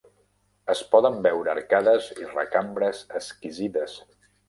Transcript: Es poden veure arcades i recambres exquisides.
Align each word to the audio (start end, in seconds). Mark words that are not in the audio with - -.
Es 0.73 0.81
poden 0.95 1.19
veure 1.27 1.53
arcades 1.53 2.09
i 2.25 2.33
recambres 2.33 3.07
exquisides. 3.23 4.05